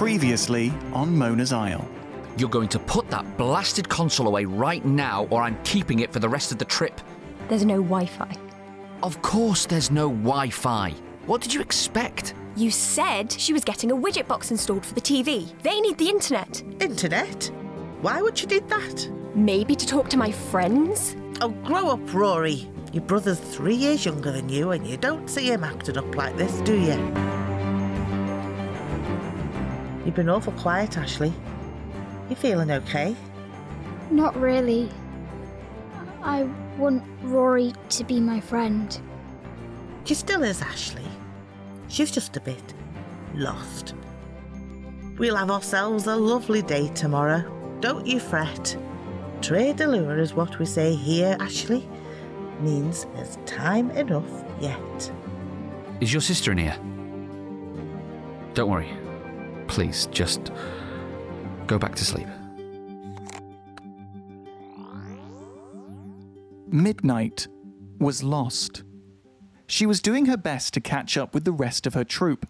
[0.00, 1.86] Previously on Mona's Isle.
[2.38, 6.20] You're going to put that blasted console away right now, or I'm keeping it for
[6.20, 6.98] the rest of the trip.
[7.50, 8.34] There's no Wi Fi.
[9.02, 10.94] Of course, there's no Wi Fi.
[11.26, 12.32] What did you expect?
[12.56, 15.52] You said she was getting a widget box installed for the TV.
[15.62, 16.62] They need the internet.
[16.80, 17.50] Internet?
[18.00, 19.06] Why would she need that?
[19.34, 21.14] Maybe to talk to my friends?
[21.42, 22.70] Oh, grow up, Rory.
[22.94, 26.38] Your brother's three years younger than you, and you don't see him acting up like
[26.38, 27.39] this, do you?
[30.10, 31.32] You've been awful quiet, Ashley.
[32.28, 33.14] You feeling okay?
[34.10, 34.90] Not really.
[36.24, 39.00] I want Rory to be my friend.
[40.02, 41.06] She still is, Ashley.
[41.86, 42.74] She's just a bit
[43.36, 43.94] lost.
[45.16, 47.44] We'll have ourselves a lovely day tomorrow.
[47.78, 48.76] Don't you fret.
[49.42, 51.88] Traa dy liooar is what we say here, Ashley.
[52.58, 55.12] Means there's time enough yet.
[56.00, 56.76] Is your sister in here?
[58.54, 58.90] Don't worry.
[59.70, 60.50] Please, just
[61.68, 62.26] go back to sleep.
[66.66, 67.46] Midnight
[68.00, 68.82] was lost.
[69.68, 72.48] She was doing her best to catch up with the rest of her troop,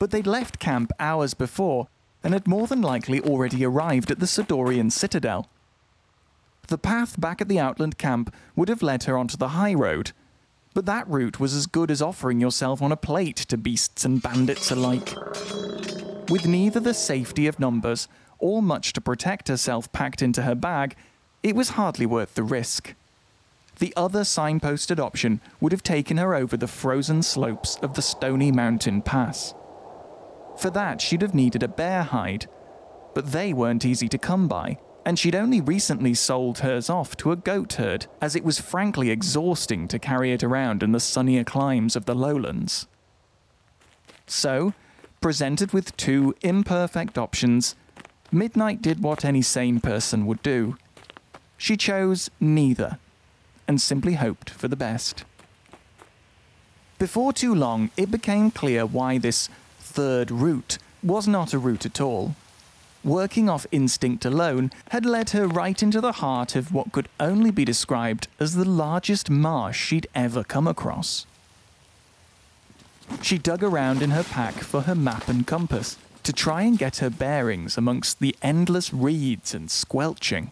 [0.00, 1.86] but they'd left camp hours before
[2.24, 5.48] and had more than likely already arrived at the Sidorian citadel.
[6.66, 10.10] The path back at the Outland camp would have led her onto the high road,
[10.74, 14.20] but that route was as good as offering yourself on a plate to beasts and
[14.20, 15.14] bandits alike.
[16.28, 18.08] With neither the safety of numbers
[18.40, 20.96] or much to protect herself packed into her bag,
[21.42, 22.94] it was hardly worth the risk.
[23.78, 28.50] The other signposted option would have taken her over the frozen slopes of the Stony
[28.50, 29.54] Mountain Pass.
[30.58, 32.46] For that, she'd have needed a bear hide,
[33.14, 37.30] but they weren't easy to come by, and she'd only recently sold hers off to
[37.30, 41.44] a goat herd, as it was frankly exhausting to carry it around in the sunnier
[41.44, 42.88] climes of the lowlands.
[44.26, 44.74] So,
[45.20, 47.74] presented with two imperfect options,
[48.32, 50.76] Midnight did what any sane person would do.
[51.56, 52.98] She chose neither
[53.68, 55.24] and simply hoped for the best.
[56.98, 59.48] Before too long, it became clear why this
[59.78, 62.34] third route was not a route at all.
[63.04, 67.50] Working off instinct alone had led her right into the heart of what could only
[67.50, 71.26] be described as the largest marsh she'd ever come across.
[73.22, 76.96] She dug around in her pack for her map and compass to try and get
[76.98, 80.50] her bearings amongst the endless reeds and squelching.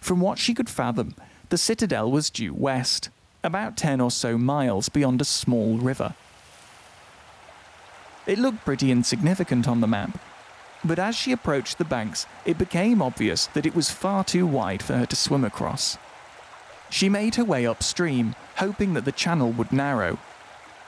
[0.00, 1.14] From what she could fathom,
[1.48, 3.10] the citadel was due west,
[3.42, 6.14] about 10 or so miles beyond a small river.
[8.26, 10.18] It looked pretty insignificant on the map,
[10.84, 14.82] but as she approached the banks, it became obvious that it was far too wide
[14.82, 15.98] for her to swim across.
[16.90, 20.18] She made her way upstream, hoping that the channel would narrow.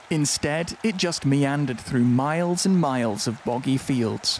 [0.09, 4.39] Instead, it just meandered through miles and miles of boggy fields.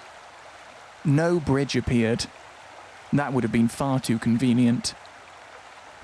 [1.04, 2.26] No bridge appeared.
[3.12, 4.94] That would have been far too convenient.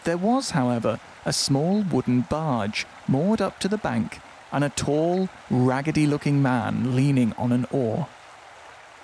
[0.03, 4.19] There was, however, a small wooden barge moored up to the bank
[4.51, 8.07] and a tall, raggedy looking man leaning on an oar.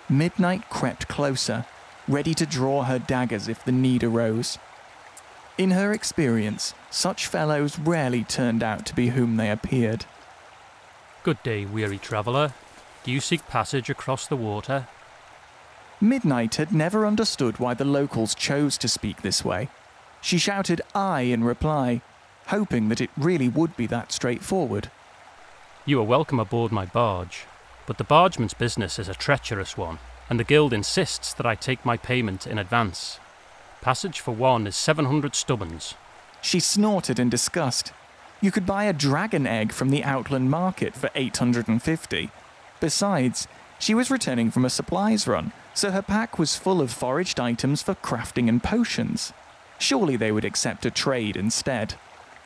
[0.10, 1.66] Midnight crept closer,
[2.08, 4.58] ready to draw her daggers if the need arose.
[5.58, 10.06] In her experience, such fellows rarely turned out to be whom they appeared.
[11.30, 12.54] Good day, weary traveller.
[13.04, 14.88] Do you seek passage across the water?
[16.02, 19.70] Midnight had never understood why the locals chose to speak this way.
[20.22, 22.02] She shouted aye in reply,
[22.48, 24.90] hoping that it really would be that straightforward.
[25.86, 27.46] You are welcome aboard my barge,
[27.86, 30.00] but the bargeman's business is a treacherous one,
[30.32, 33.20] and the guild insists that I take my payment in advance.
[33.82, 35.94] Passage for one is 700 stubbins.
[36.42, 37.94] She snorted in disgust.
[38.42, 42.30] You could buy a dragon egg from the Outland market for 850.
[42.80, 43.48] Besides,
[43.80, 47.82] she was returning from a supplies run, so her pack was full of foraged items
[47.82, 49.34] for crafting and potions.
[49.78, 51.96] Surely they would accept a trade instead.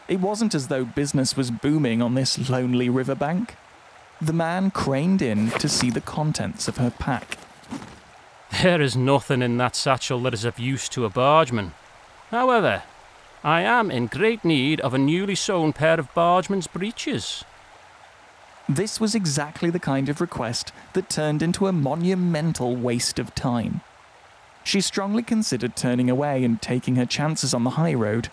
[0.08, 3.56] It wasn't as though business was booming on this lonely riverbank.
[4.22, 7.38] The man craned in to see the contents of her pack.
[8.62, 11.74] There is nothing in that satchel that is of use to a bargeman.
[12.30, 12.84] However,
[13.46, 17.44] I am in great need of a newly sewn pair of bargeman's breeches.
[18.70, 23.82] This was exactly the kind of request that turned into a monumental waste of time.
[24.64, 28.30] She strongly considered turning away and taking her chances on the high road,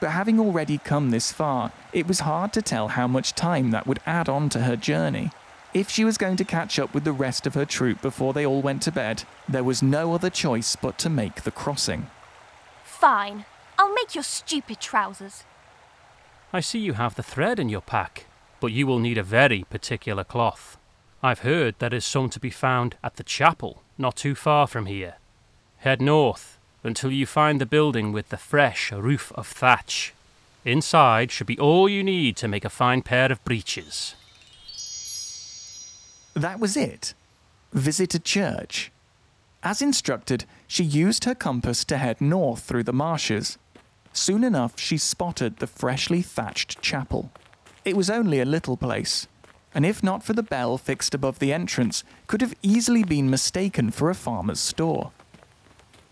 [0.00, 3.86] but having already come this far, it was hard to tell how much time that
[3.86, 5.32] would add on to her journey.
[5.74, 8.46] If she was going to catch up with the rest of her troop before they
[8.46, 12.08] all went to bed, there was no other choice but to make the crossing.
[12.84, 13.44] Fine.
[13.78, 15.44] I'll make your stupid trousers.
[16.52, 18.26] I see you have the thread in your pack,
[18.60, 20.78] but you will need a very particular cloth.
[21.22, 24.86] I've heard there is some to be found at the chapel, not too far from
[24.86, 25.16] here.
[25.78, 30.14] Head north until you find the building with the fresh roof of thatch.
[30.64, 34.14] Inside should be all you need to make a fine pair of breeches.
[36.34, 37.14] That was it.
[37.72, 38.92] Visit a church.
[39.62, 43.58] As instructed, she used her compass to head north through the marshes.
[44.16, 47.30] Soon enough, she spotted the freshly thatched chapel.
[47.84, 49.28] It was only a little place,
[49.74, 53.90] and if not for the bell fixed above the entrance, could have easily been mistaken
[53.90, 55.12] for a farmer's store.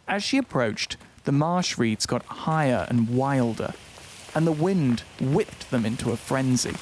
[0.06, 3.72] As she approached, the marsh reeds got higher and wilder,
[4.34, 6.76] and the wind whipped them into a frenzy.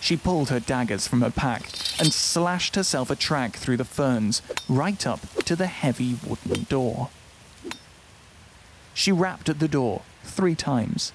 [0.00, 1.62] She pulled her daggers from her pack
[1.98, 7.10] and slashed herself a track through the ferns right up to the heavy wooden door.
[8.98, 11.12] She rapped at the door three times.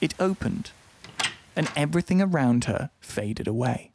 [0.00, 0.70] It opened,
[1.56, 3.90] and everything around her faded away.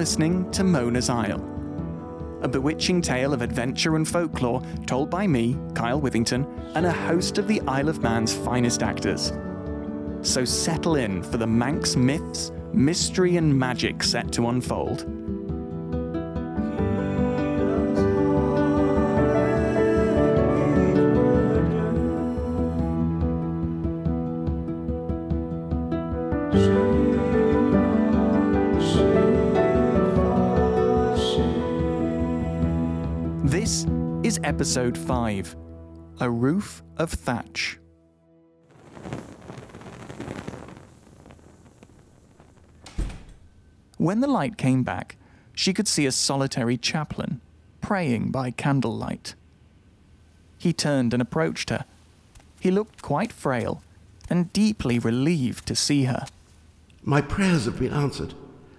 [0.00, 1.44] Listening to Mona's Isle,
[2.40, 7.36] a bewitching tale of adventure and folklore told by me, Kyle Withington, and a host
[7.36, 9.30] of the Isle of Man's finest actors.
[10.22, 15.04] So settle in for the Manx myths, mystery, and magic set to unfold.
[34.50, 35.54] Episode 5
[36.18, 37.78] A Roof of Thatch.
[43.96, 45.16] When the light came back,
[45.54, 47.40] she could see a solitary chaplain
[47.80, 49.36] praying by candlelight.
[50.58, 51.84] He turned and approached her.
[52.58, 53.84] He looked quite frail
[54.28, 56.26] and deeply relieved to see her.
[57.04, 58.34] My prayers have been answered.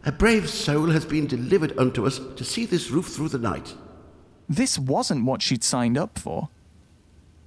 [0.05, 3.73] A brave soul has been delivered unto us to see this roof through the night.
[4.51, 6.49] This wasn't what she'd signed up for.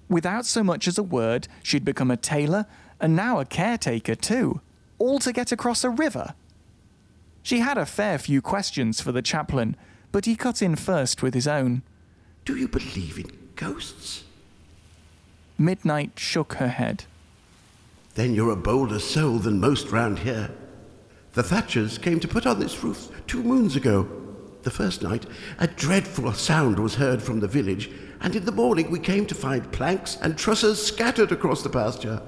[0.09, 2.65] Without so much as a word, she'd become a tailor
[2.99, 4.63] and now a caretaker too,
[4.99, 6.33] all to get across a river.
[7.43, 9.77] She had a fair few questions for the chaplain,
[10.13, 11.83] but he cut in first with his own.
[12.47, 14.25] Do you believe in ghosts?
[15.59, 17.05] Midnight shook her head.
[18.15, 20.51] Then you're a bolder soul than most round here.
[21.35, 24.24] The Thatchers came to put on this roof two moons ago.
[24.65, 25.27] The first night,
[25.59, 27.91] a dreadful sound was heard from the village,
[28.23, 32.23] and in the morning we came to find planks and trusses scattered across the pasture.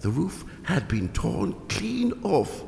[0.00, 2.64] The roof had been torn clean off.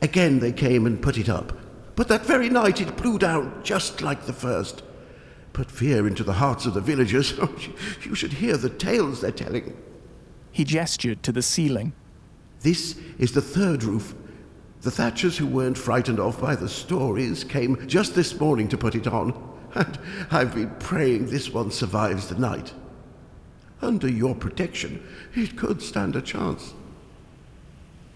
[0.00, 1.58] Again they came and put it up,
[1.94, 4.82] but that very night it blew down just like the first.
[5.52, 7.34] Put fear into the hearts of the villagers.
[8.02, 9.76] you should hear the tales they're telling.
[10.52, 11.92] He gestured to the ceiling.
[12.60, 14.14] This is the third roof.
[14.82, 18.94] The Thatchers who weren't frightened off by the stories came just this morning to put
[18.94, 19.34] it on,
[19.74, 19.98] and
[20.30, 22.72] I've been praying this one survives the night.
[23.82, 25.04] Under your protection,
[25.34, 26.74] it could stand a chance.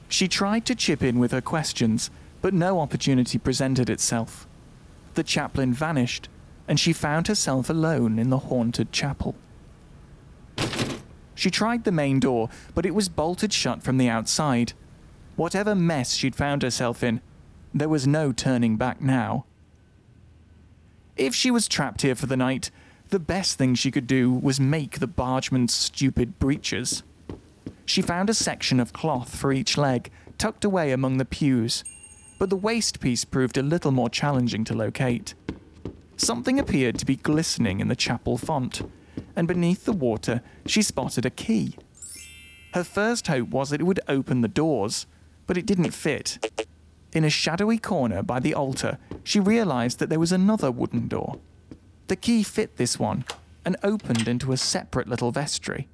[0.09, 4.47] She tried to chip in with her questions, but no opportunity presented itself.
[5.15, 6.29] The chaplain vanished,
[6.69, 9.35] and she found herself alone in the haunted chapel.
[11.35, 14.75] She tried the main door, but it was bolted shut from the outside.
[15.37, 17.21] Whatever mess she'd found herself in,
[17.75, 19.45] there was no turning back now.
[21.17, 22.71] If she was trapped here for the night,
[23.09, 27.03] the best thing she could do was make the bargeman's stupid breeches.
[27.85, 31.85] She found a section of cloth for each leg, tucked away among the pews,
[32.39, 35.35] but the waist piece proved a little more challenging to locate.
[36.17, 38.83] Something appeared to be glistening in the chapel font,
[39.37, 41.77] and beneath the water she spotted a key.
[42.75, 45.07] Her first hope was that it would open the doors,
[45.47, 46.39] but it didn't fit.
[47.13, 51.39] In a shadowy corner by the altar, she realized that there was another wooden door.
[52.09, 53.25] The key fit this one
[53.65, 55.89] and opened into a separate little vestry.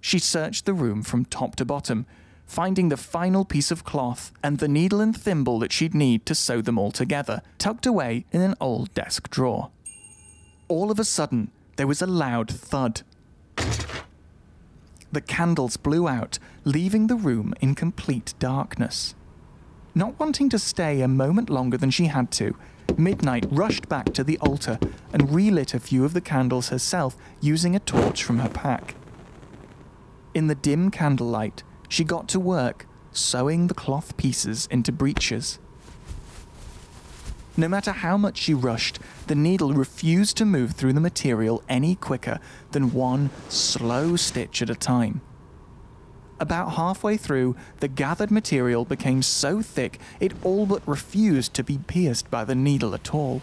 [0.00, 2.06] She searched the room from top to bottom,
[2.46, 6.34] finding the final piece of cloth and the needle and thimble that she'd need to
[6.34, 9.70] sew them all together, tucked away in an old desk drawer.
[10.68, 13.02] All of a sudden, there was a loud thud.
[15.14, 19.14] The candles blew out, leaving the room in complete darkness.
[19.94, 22.54] Not wanting to stay a moment longer than she had to,
[22.96, 24.78] Midnight rushed back to the altar
[25.12, 28.94] and relit a few of the candles herself using a torch from her pack.
[30.32, 35.58] In the dim candlelight, she got to work sewing the cloth pieces into breeches.
[37.56, 41.94] No matter how much she rushed, the needle refused to move through the material any
[41.94, 42.40] quicker
[42.72, 45.20] than one slow stitch at a time.
[46.40, 51.78] About halfway through, the gathered material became so thick it all but refused to be
[51.78, 53.40] pierced by the needle at all.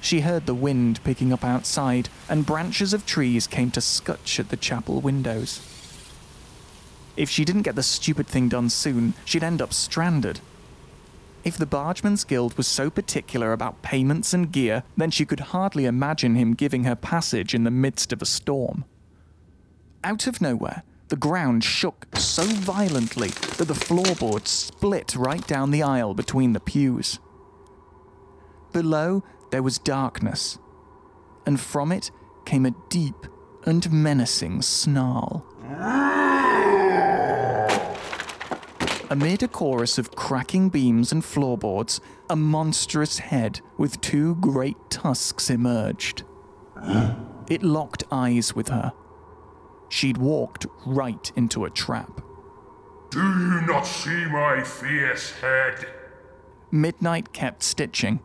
[0.00, 4.48] She heard the wind picking up outside, and branches of trees came to scutch at
[4.48, 5.60] the chapel windows.
[7.16, 10.40] If she didn't get the stupid thing done soon, she'd end up stranded.
[11.46, 15.84] If the Bargeman's Guild was so particular about payments and gear, then she could hardly
[15.84, 18.84] imagine him giving her passage in the midst of a storm.
[20.02, 25.84] Out of nowhere, the ground shook so violently that the floorboards split right down the
[25.84, 27.20] aisle between the pews.
[28.72, 29.22] Below,
[29.52, 30.58] there was darkness,
[31.46, 32.10] and from it
[32.44, 33.28] came a deep
[33.64, 35.46] and menacing snarl.
[35.64, 36.05] Ah!
[39.08, 45.48] Amid a chorus of cracking beams and floorboards, a monstrous head with two great tusks
[45.48, 46.24] emerged.
[47.48, 48.92] It locked eyes with her.
[49.88, 52.20] She'd walked right into a trap.
[53.10, 55.86] Do you not see my fierce head?
[56.72, 58.18] Midnight kept stitching.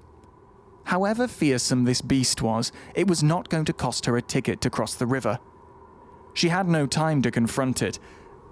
[0.86, 4.72] However fearsome this beast was, it was not going to cost her a ticket to
[4.72, 5.38] cross the river.
[6.34, 8.00] She had no time to confront it,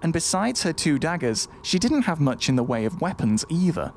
[0.02, 3.92] and besides her two daggers, she didn't have much in the way of weapons either.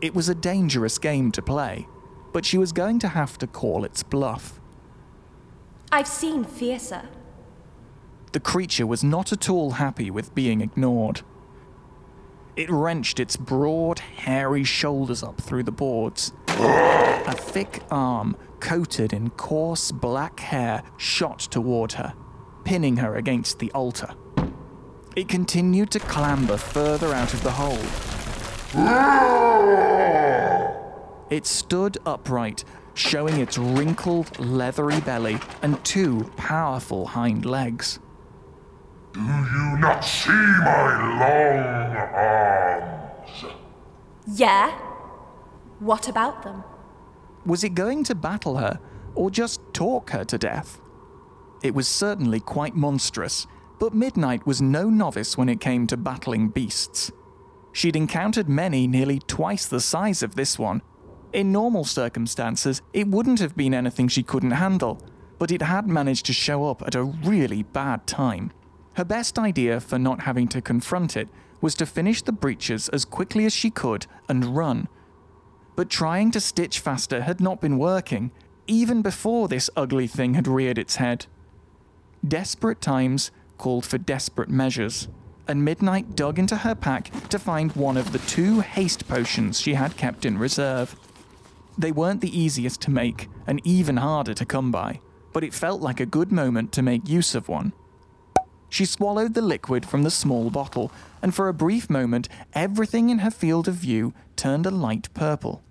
[0.00, 1.86] It was a dangerous game to play,
[2.32, 4.60] but she was going to have to call its bluff.
[5.90, 7.02] I've seen fiercer.
[8.32, 11.20] The creature was not at all happy with being ignored.
[12.56, 16.32] It wrenched its broad, hairy shoulders up through the boards.
[16.48, 22.14] A thick arm, coated in coarse black hair, shot toward her,
[22.64, 24.14] pinning her against the altar.
[25.14, 27.76] It continued to clamber further out of the hole.
[31.28, 32.64] It stood upright,
[32.94, 37.98] showing its wrinkled, leathery belly and two powerful hind legs.
[39.12, 43.44] Do you not see my long arms?
[44.26, 44.70] Yeah?
[45.78, 46.64] What about them?
[47.44, 48.80] Was it going to battle her,
[49.14, 50.80] or just talk her to death?
[51.62, 53.46] It was certainly quite monstrous,
[53.82, 57.10] but Midnight was no novice when it came to battling beasts.
[57.72, 60.82] She'd encountered many nearly twice the size of this one.
[61.32, 65.02] In normal circumstances, it wouldn't have been anything she couldn't handle,
[65.40, 68.52] but it had managed to show up at a really bad time.
[68.94, 71.28] Her best idea for not having to confront it
[71.60, 74.86] was to finish the breeches as quickly as she could and run.
[75.74, 78.30] But trying to stitch faster had not been working,
[78.68, 81.26] even before this ugly thing had reared its head.
[82.24, 83.32] Desperate times
[83.62, 85.06] called for desperate measures,
[85.46, 89.74] and Midnight dug into her pack to find one of the two haste potions she
[89.74, 90.96] had kept in reserve.
[91.78, 94.98] They weren't the easiest to make, and even harder to come by,
[95.32, 97.72] but it felt like a good moment to make use of one.
[98.68, 100.90] She swallowed the liquid from the small bottle,
[101.22, 105.62] and for a brief moment, everything in her field of view turned a light purple.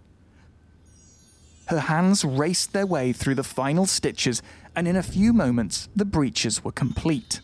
[1.66, 4.42] Her hands raced their way through the final stitches,
[4.78, 7.42] and in a few moments, the breeches were complete.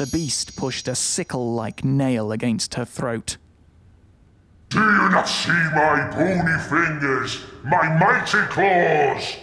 [0.00, 3.36] The beast pushed a sickle like nail against her throat.
[4.70, 9.36] Do you not see my bony fingers, my mighty claws?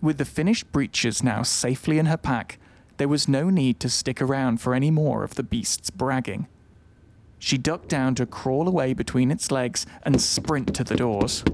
[0.00, 2.58] With the finished breeches now safely in her pack,
[2.96, 6.48] there was no need to stick around for any more of the beast's bragging.
[7.38, 11.44] She ducked down to crawl away between its legs and sprint to the doors.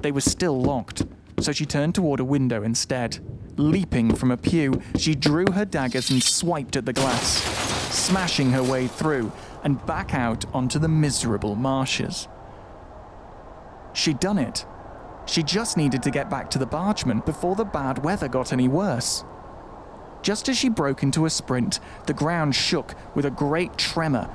[0.00, 1.04] They were still locked,
[1.38, 3.20] so she turned toward a window instead.
[3.56, 7.42] Leaping from a pew, she drew her daggers and swiped at the glass,
[7.94, 9.30] smashing her way through
[9.62, 12.26] and back out onto the miserable marshes.
[13.92, 14.66] She'd done it.
[15.26, 18.66] She just needed to get back to the bargeman before the bad weather got any
[18.66, 19.24] worse.
[20.22, 24.28] Just as she broke into a sprint, the ground shook with a great tremor.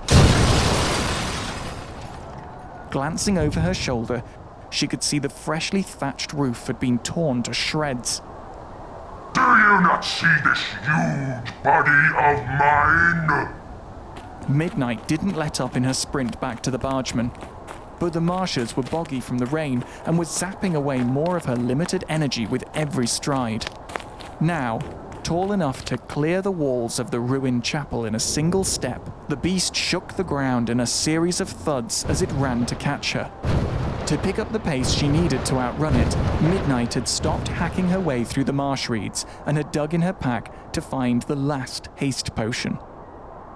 [2.89, 4.23] Glancing over her shoulder,
[4.69, 8.21] she could see the freshly thatched roof had been torn to shreds.
[9.33, 13.53] Do you not see this huge body of mine?
[14.47, 17.31] Midnight didn't let up in her sprint back to the bargeman,
[17.99, 21.55] but the marshes were boggy from the rain and was zapping away more of her
[21.55, 23.69] limited energy with every stride.
[24.41, 24.79] Now,
[25.23, 29.37] tall enough to clear the walls of the ruined chapel in a single step, the
[29.37, 33.29] beast shook the ground in a series of thuds as it ran to catch her.
[34.09, 37.99] To pick up the pace she needed to outrun it, Midnight had stopped hacking her
[37.99, 41.89] way through the marsh reeds and had dug in her pack to find the last
[41.95, 42.79] haste potion.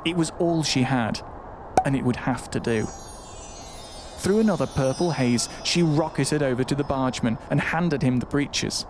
[0.06, 1.20] It was all she had,
[1.86, 2.86] and it would have to do.
[4.18, 8.86] Through another purple haze, she rocketed over to the bargeman and handed him the breeches.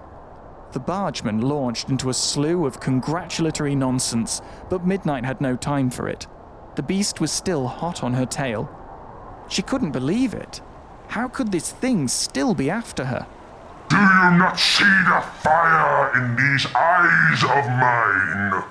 [0.74, 6.10] The bargeman launched into a slew of congratulatory nonsense, but Midnight had no time for
[6.10, 6.27] it.
[6.75, 8.70] The beast was still hot on her tail.
[9.48, 10.60] She couldn't believe it.
[11.13, 13.27] How could this thing still be after her?
[13.88, 18.63] Do you not see the fire in these eyes of mine?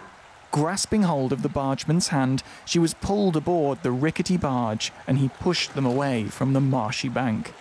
[0.51, 5.29] Grasping hold of the bargeman's hand, she was pulled aboard the rickety barge and he
[5.29, 7.55] pushed them away from the marshy bank.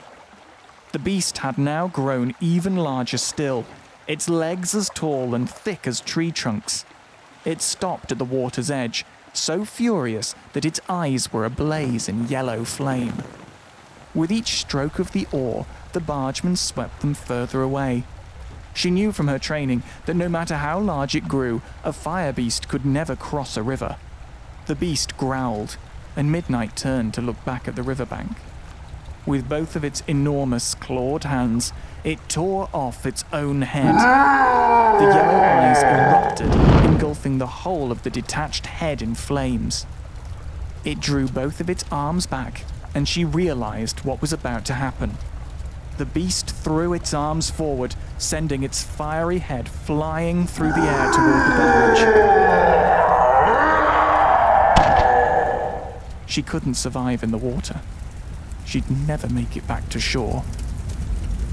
[0.93, 3.65] The beast had now grown even larger still,
[4.07, 6.85] its legs as tall and thick as tree trunks.
[7.45, 12.63] It stopped at the water's edge, so furious that its eyes were ablaze in yellow
[12.63, 13.21] flame.
[14.13, 18.03] With each stroke of the oar, the bargeman swept them further away.
[18.73, 22.67] She knew from her training that no matter how large it grew, a fire beast
[22.67, 23.95] could never cross a river.
[24.67, 25.77] The beast growled,
[26.15, 28.37] and Midnight turned to look back at the riverbank.
[29.25, 31.71] With both of its enormous clawed hands,
[32.03, 33.95] it tore off its own head.
[33.95, 36.53] The yellow eyes erupted,
[36.85, 39.85] engulfing the whole of the detached head in flames.
[40.83, 45.17] It drew both of its arms back and she realized what was about to happen.
[45.97, 51.45] The beast threw its arms forward, sending its fiery head flying through the air toward
[51.45, 52.31] the barge.
[56.25, 57.81] She couldn't survive in the water.
[58.65, 60.43] She'd never make it back to shore.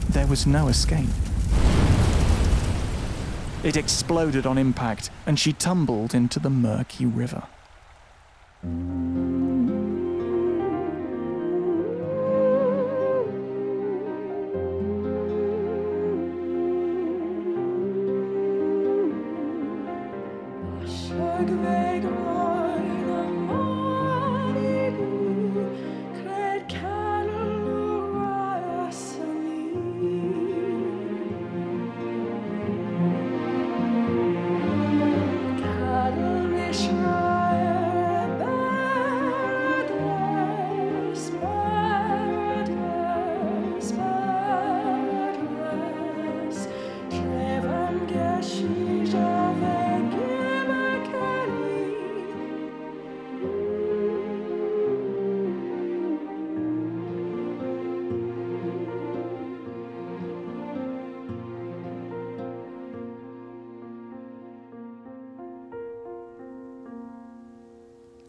[0.09, 1.09] There was no escape.
[3.64, 7.42] It exploded on impact, and she tumbled into the murky river.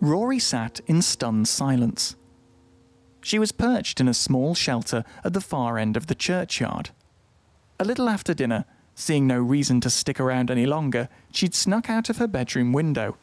[0.10, 2.16] Rory sat in stunned silence.
[3.22, 6.90] She was perched in a small shelter at the far end of the churchyard.
[7.80, 12.10] A little after dinner, seeing no reason to stick around any longer, she'd snuck out
[12.10, 13.18] of her bedroom window,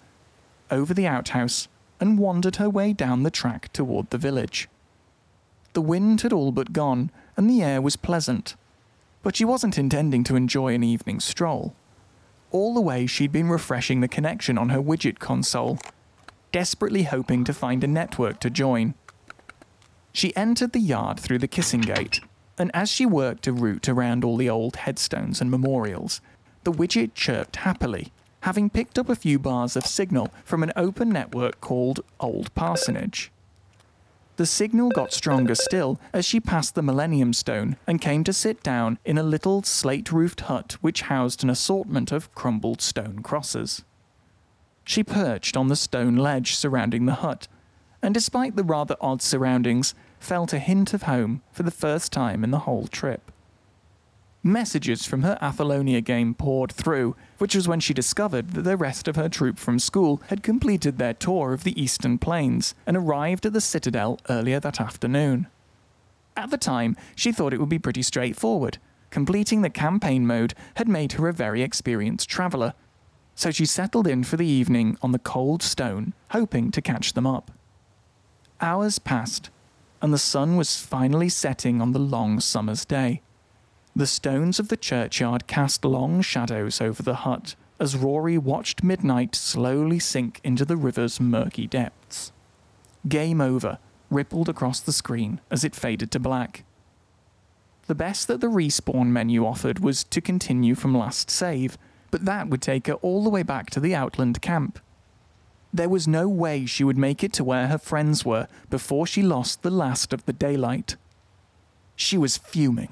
[0.70, 1.66] over the outhouse,
[1.99, 4.68] and wandered her way down the track toward the village.
[5.72, 8.55] The wind had all but gone, and the air was pleasant,
[9.25, 11.75] but she wasn't intending to enjoy an evening stroll.
[12.53, 15.81] All the way, she'd been refreshing the connection on her widget console,
[16.57, 18.95] desperately hoping to find a network to join.
[20.14, 22.21] She entered the yard through the kissing gate,
[22.57, 26.23] and as she worked a route around all the old headstones and memorials,
[26.64, 31.11] the widget chirped happily, having picked up a few bars of signal from an open
[31.11, 33.31] network called Old Parsonage.
[34.37, 38.62] The signal got stronger still as she passed the Millennium Stone and came to sit
[38.62, 43.85] down in a little slate roofed hut which housed an assortment of crumbled stone crosses.
[44.87, 47.49] She perched on the stone ledge surrounding the hut,
[48.01, 52.44] and despite the rather odd surroundings, felt a hint of home for the first time
[52.44, 53.33] in the whole trip.
[54.44, 59.09] Messages from her Athalonia game poured through, which was when she discovered that the rest
[59.09, 63.44] of her troop from school had completed their tour of the Eastern Plains and arrived
[63.44, 65.49] at the Citadel earlier that afternoon.
[66.37, 68.79] At the time, she thought it would be pretty straightforward.
[69.11, 72.75] Completing the campaign mode had made her a very experienced traveller,
[73.37, 77.27] so she settled in for the evening on the cold stone, hoping to catch them
[77.27, 77.53] up.
[78.61, 79.51] Hours passed,
[80.01, 83.20] and the sun was finally setting on the long summer's day.
[83.94, 89.35] The stones of the churchyard cast long shadows over the hut as Rory watched midnight
[89.35, 92.33] slowly sink into the river's murky depths.
[93.07, 93.79] Game over
[94.11, 96.64] rippled across the screen as it faded to black.
[97.87, 101.77] The best that the respawn menu offered was to continue from last save,
[102.16, 104.79] but that would take her all the way back to the Outland camp.
[105.70, 109.20] There was no way she would make it to where her friends were before she
[109.20, 110.96] lost the last of the daylight.
[111.94, 112.88] She was fuming.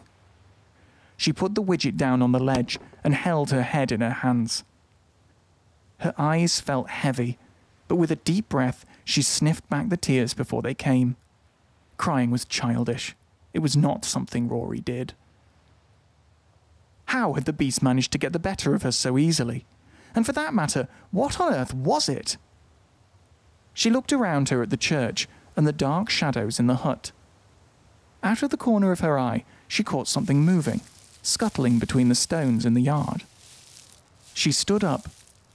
[1.16, 4.62] She put the widget down on the ledge and held her head in her hands.
[6.00, 7.38] Her eyes felt heavy,
[7.88, 11.16] but with a deep breath, she sniffed back the tears before they came.
[11.96, 13.16] Crying was childish.
[13.54, 15.14] It was not something Rory did.
[17.06, 19.64] How had the beast managed to get the better of her so easily?
[20.14, 22.36] And for that matter, what on earth was it?
[23.72, 27.12] She looked around her at the church and the dark shadows in the hut.
[28.22, 30.80] Out of the corner of her eye, she caught something moving,
[31.22, 33.24] scuttling between the stones in the yard.
[34.32, 35.08] She stood up,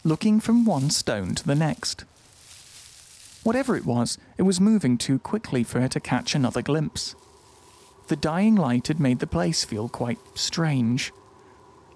[0.04, 2.06] looking from one stone to the next.
[3.44, 7.16] Whatever it was, it was moving too quickly for her to catch another glimpse.
[8.08, 11.12] The dying light had made the place feel quite strange.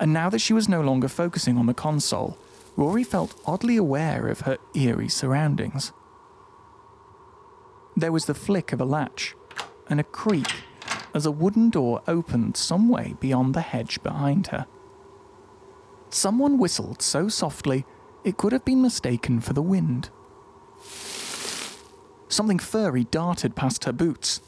[0.03, 2.37] And now that she was no longer focusing on the console,
[2.75, 5.93] Rory felt oddly aware of her eerie surroundings.
[7.95, 9.33] There was the flick of a latch
[9.87, 10.51] and a creak
[11.13, 14.67] as a wooden door opened some way beyond the hedge behind her.
[16.09, 17.85] Someone whistled so softly
[18.25, 20.09] it could have been mistaken for the wind.
[22.27, 24.41] Something furry darted past her boots.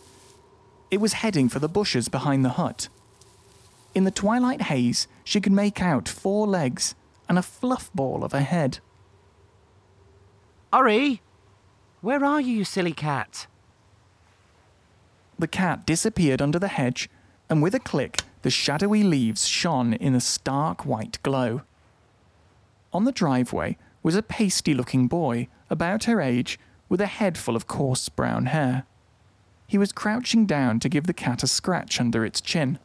[0.92, 2.90] It was heading for the bushes behind the hut.
[3.96, 6.94] In the twilight haze, she could make out four legs
[7.30, 8.80] and a fluff ball of a head.
[10.74, 11.22] Ori!
[12.02, 13.48] Where are you, you silly cat?
[15.40, 17.10] The cat disappeared under the hedge,
[17.50, 21.62] and with a click, the shadowy leaves shone in a stark white glow.
[22.94, 27.56] On the driveway was a pasty looking boy, about her age, with a head full
[27.56, 28.86] of coarse brown hair.
[29.68, 32.78] He was crouching down to give the cat a scratch under its chin.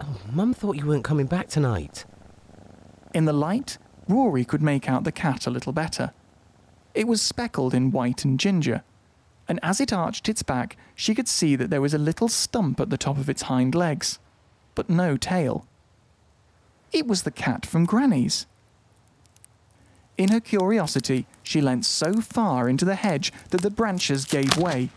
[0.00, 2.04] Oh, Mum thought you weren't coming back tonight.
[3.14, 3.78] In the light,
[4.08, 6.12] Rory could make out the cat a little better.
[6.94, 8.82] It was speckled in white and ginger,
[9.48, 12.80] and as it arched its back, she could see that there was a little stump
[12.80, 14.18] at the top of its hind legs,
[14.74, 15.66] but no tail.
[16.92, 18.46] It was the cat from Granny's.
[20.18, 24.88] In her curiosity, she leant so far into the hedge that the branches gave way,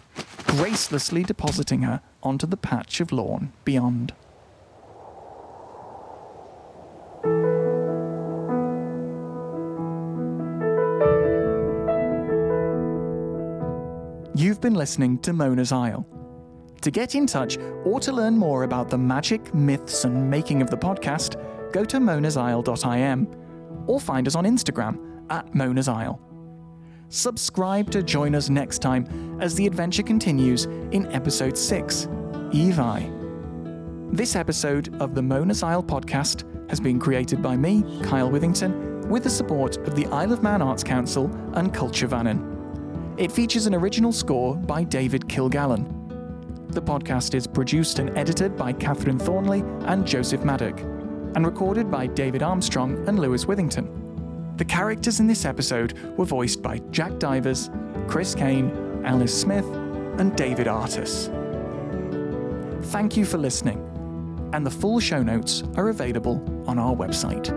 [0.46, 4.14] gracelessly depositing her onto the patch of lawn beyond.
[14.70, 16.06] Been listening to Mona's Isle.
[16.82, 20.70] To get in touch or to learn more about the magic, myths, and making of
[20.70, 21.42] the podcast,
[21.74, 26.22] go to monasisle.im or find us on Instagram at Mona's Isle.
[27.08, 32.06] Subscribe to join us next time as the adventure continues in episode 6
[32.52, 34.16] Evi.
[34.16, 39.24] This episode of the Mona's Isle podcast has been created by me, Kyle Withington, with
[39.24, 42.59] the support of the Isle of Man Arts Council and Culture Vannin.
[43.20, 46.72] It features an original score by David Kilgallen.
[46.72, 50.80] The podcast is produced and edited by Catherine Thornley and Joseph Maddock,
[51.36, 54.58] and recorded by David Armstrong and Lewis Withington.
[54.58, 57.70] The characters in this episode were voiced by Jack Divers,
[58.08, 59.66] Chris Kane, Alice Smith,
[60.18, 61.30] and David Artis.
[62.90, 63.80] Thank you for listening,
[64.54, 67.50] and the full show notes are available on our website.